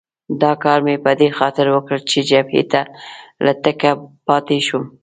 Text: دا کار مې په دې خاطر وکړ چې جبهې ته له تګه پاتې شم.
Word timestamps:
دا 0.41 0.51
کار 0.63 0.79
مې 0.85 0.95
په 1.05 1.11
دې 1.19 1.29
خاطر 1.37 1.65
وکړ 1.71 1.97
چې 2.09 2.19
جبهې 2.29 2.63
ته 2.71 2.81
له 3.45 3.53
تګه 3.63 3.91
پاتې 4.27 4.57
شم. 4.67 4.83